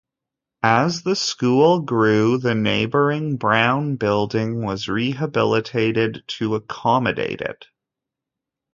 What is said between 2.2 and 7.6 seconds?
the neighboring Brown Building was rehabilitated to accommodate